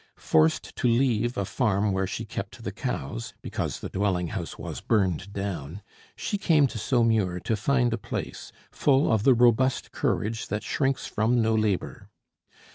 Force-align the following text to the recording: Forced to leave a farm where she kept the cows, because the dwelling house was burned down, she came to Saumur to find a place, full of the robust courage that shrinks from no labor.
Forced 0.17 0.75
to 0.77 0.87
leave 0.87 1.37
a 1.37 1.45
farm 1.45 1.91
where 1.91 2.07
she 2.07 2.25
kept 2.25 2.63
the 2.63 2.71
cows, 2.71 3.35
because 3.43 3.81
the 3.81 3.89
dwelling 3.89 4.29
house 4.29 4.57
was 4.57 4.81
burned 4.81 5.31
down, 5.31 5.83
she 6.15 6.39
came 6.39 6.65
to 6.65 6.79
Saumur 6.79 7.39
to 7.41 7.55
find 7.55 7.93
a 7.93 7.99
place, 7.99 8.51
full 8.71 9.13
of 9.13 9.21
the 9.21 9.35
robust 9.35 9.91
courage 9.91 10.47
that 10.47 10.63
shrinks 10.63 11.05
from 11.05 11.39
no 11.39 11.53
labor. 11.53 12.09